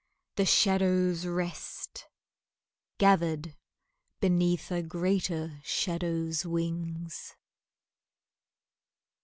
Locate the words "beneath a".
4.19-4.81